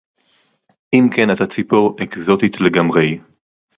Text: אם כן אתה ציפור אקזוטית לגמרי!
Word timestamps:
אם 0.93 1.09
כן 1.15 1.31
אתה 1.33 1.47
ציפור 1.47 1.95
אקזוטית 2.03 2.61
לגמרי! 2.61 3.19